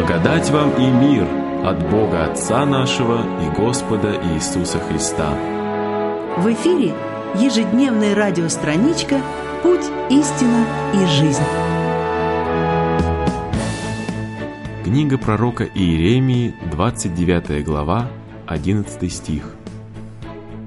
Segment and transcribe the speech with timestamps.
[0.00, 1.28] Благодать вам и мир
[1.62, 5.28] от Бога Отца нашего и Господа Иисуса Христа.
[6.38, 6.94] В эфире
[7.34, 9.20] ежедневная радиостраничка
[9.62, 11.42] «Путь, истина и жизнь».
[14.84, 18.08] Книга пророка Иеремии, 29 глава,
[18.46, 19.50] 11 стих.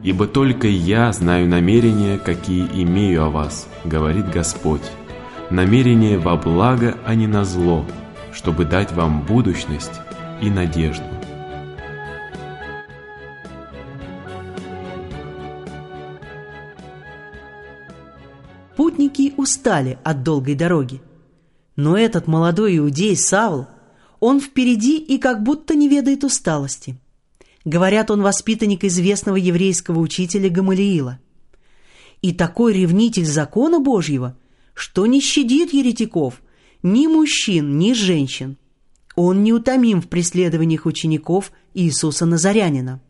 [0.03, 4.91] «Ибо только я знаю намерения, какие имею о вас, говорит Господь,
[5.50, 7.84] намерения во благо, а не на зло,
[8.34, 10.02] чтобы дать вам будущность
[10.42, 11.05] и надежду.
[18.76, 21.02] Путники устали от долгой дороги.
[21.76, 23.68] Но этот молодой иудей Савл,
[24.20, 26.97] он впереди и как будто не ведает усталости.
[27.66, 31.20] Говорят, он воспитанник известного еврейского учителя Гамалиила.
[32.22, 34.36] И такой ревнитель закона Божьего,
[34.73, 36.42] что не щадит еретиков,
[36.84, 38.58] ни мужчин, ни женщин.
[39.16, 43.02] Он неутомим в преследованиях учеников Иисуса Назарянина.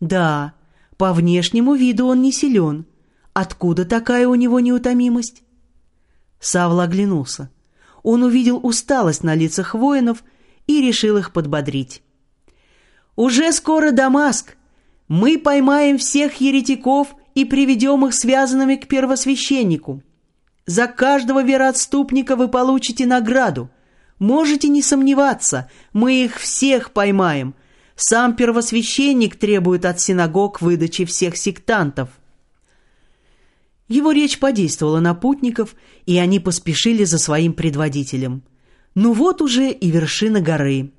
[0.00, 0.54] Да,
[0.96, 2.86] по внешнему виду он не силен.
[3.32, 5.42] Откуда такая у него неутомимость?
[6.40, 7.50] Савл оглянулся.
[8.02, 10.24] Он увидел усталость на лицах воинов
[10.66, 12.02] и решил их подбодрить.
[13.16, 14.56] «Уже скоро Дамаск.
[15.08, 20.02] Мы поймаем всех еретиков и приведем их связанными к первосвященнику.
[20.70, 23.70] За каждого вероотступника вы получите награду.
[24.20, 27.56] Можете не сомневаться, мы их всех поймаем.
[27.96, 32.10] Сам первосвященник требует от синагог выдачи всех сектантов.
[33.88, 35.74] Его речь подействовала на путников,
[36.06, 38.44] и они поспешили за своим предводителем.
[38.94, 40.92] Ну вот уже и вершина горы.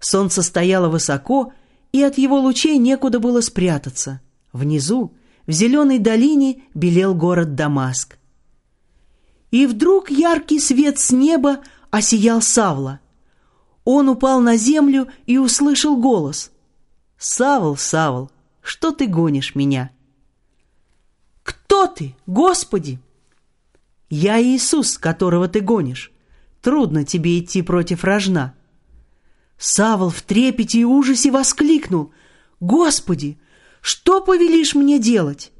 [0.00, 1.52] Солнце стояло высоко,
[1.92, 4.20] и от его лучей некуда было спрятаться.
[4.52, 5.14] Внизу,
[5.46, 8.18] в зеленой долине, белел город Дамаск.
[9.52, 13.00] И вдруг яркий свет с неба осиял Савла.
[13.84, 16.50] Он упал на землю и услышал голос.
[17.18, 18.30] «Савл, Савл,
[18.62, 19.92] что ты гонишь меня?»
[21.42, 22.98] «Кто ты, Господи?»
[24.08, 26.12] «Я Иисус, которого ты гонишь.
[26.62, 28.54] Трудно тебе идти против рожна».
[29.58, 32.12] Савл в трепете и ужасе воскликнул.
[32.60, 33.38] «Господи,
[33.82, 35.52] что повелишь мне делать?»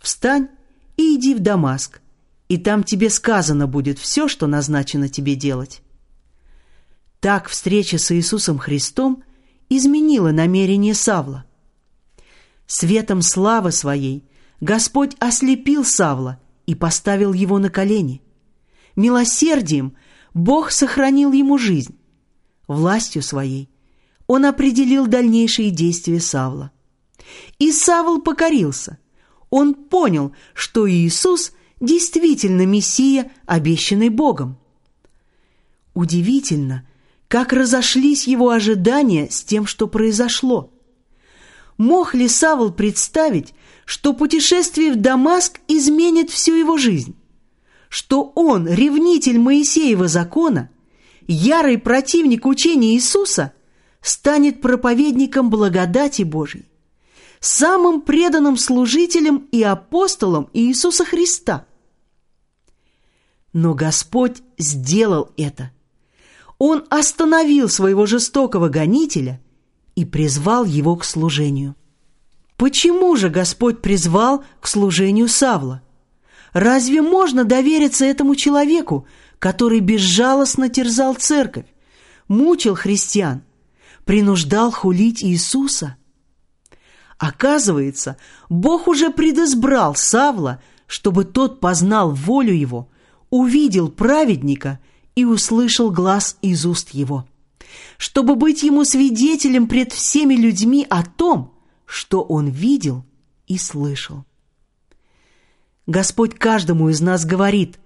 [0.00, 0.48] «Встань
[0.96, 2.00] и иди в Дамаск
[2.48, 5.82] и там тебе сказано будет все, что назначено тебе делать.
[7.20, 9.22] Так встреча с Иисусом Христом
[9.70, 11.44] изменила намерение Савла.
[12.66, 14.28] Светом славы своей
[14.60, 18.22] Господь ослепил Савла и поставил его на колени.
[18.94, 19.96] Милосердием
[20.34, 21.98] Бог сохранил ему жизнь.
[22.68, 23.70] Властью своей
[24.26, 26.72] он определил дальнейшие действия Савла.
[27.58, 28.98] И Савл покорился.
[29.50, 34.58] Он понял, что Иисус– действительно Мессия, обещанный Богом.
[35.94, 36.86] Удивительно,
[37.28, 40.72] как разошлись его ожидания с тем, что произошло.
[41.76, 47.16] Мог ли Савл представить, что путешествие в Дамаск изменит всю его жизнь?
[47.88, 50.70] Что он, ревнитель Моисеева закона,
[51.26, 53.52] ярый противник учения Иисуса,
[54.00, 56.66] станет проповедником благодати Божьей,
[57.46, 61.66] самым преданным служителем и апостолом Иисуса Христа–
[63.54, 65.70] но Господь сделал это.
[66.58, 69.40] Он остановил своего жестокого гонителя
[69.94, 71.76] и призвал его к служению.
[72.56, 75.82] Почему же Господь призвал к служению Савла?
[76.52, 79.06] Разве можно довериться этому человеку,
[79.38, 81.66] который безжалостно терзал церковь,
[82.26, 83.42] мучил христиан,
[84.04, 85.96] принуждал хулить Иисуса?
[87.18, 88.16] Оказывается,
[88.48, 92.88] Бог уже предизбрал Савла, чтобы тот познал волю его–
[93.34, 94.78] увидел праведника
[95.16, 97.26] и услышал глаз из уст его,
[97.98, 101.52] чтобы быть ему свидетелем пред всеми людьми о том,
[101.84, 103.04] что он видел
[103.48, 104.24] и слышал.
[105.88, 107.80] Господь каждому из нас говорит,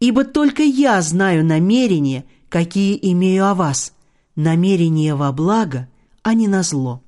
[0.00, 3.94] «Ибо только я знаю намерения, какие имею о вас,
[4.36, 5.88] намерения во благо,
[6.22, 7.02] а не на зло».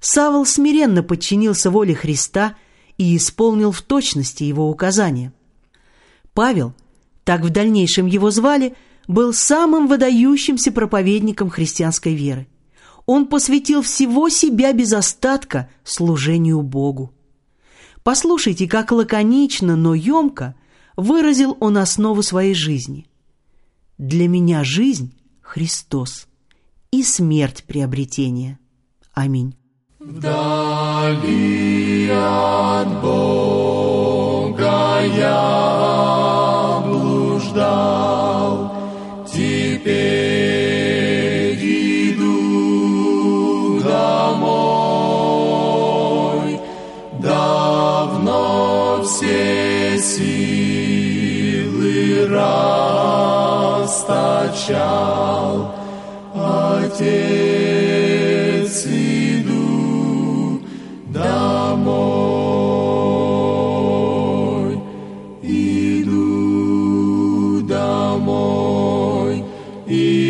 [0.00, 2.56] Савол смиренно подчинился воле Христа
[2.98, 5.32] и исполнил в точности его указания.
[6.34, 6.74] Павел,
[7.24, 8.74] так в дальнейшем его звали,
[9.08, 12.46] был самым выдающимся проповедником христианской веры.
[13.06, 17.12] Он посвятил всего себя без остатка служению Богу.
[18.02, 20.54] Послушайте, как лаконично, но емко
[20.96, 23.06] выразил он основу своей жизни.
[23.98, 26.26] «Для меня жизнь— Христос,
[26.90, 28.58] и смерть— приобретение.
[29.12, 29.56] Аминь».
[30.08, 31.26] Вдали
[32.12, 38.70] от Бога я блуждал,
[39.26, 40.38] теперь
[42.12, 43.00] иду
[43.82, 45.00] домой.
[47.20, 51.08] Давно все силы
[53.76, 54.14] расточал,
[56.32, 57.25] Отец.
[69.86, 70.25] Домой,